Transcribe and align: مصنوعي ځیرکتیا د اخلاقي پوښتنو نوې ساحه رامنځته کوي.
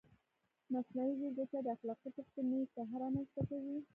مصنوعي 0.73 1.13
ځیرکتیا 1.21 1.59
د 1.63 1.67
اخلاقي 1.75 2.09
پوښتنو 2.17 2.47
نوې 2.51 2.65
ساحه 2.75 2.95
رامنځته 3.03 3.41
کوي. 3.49 3.77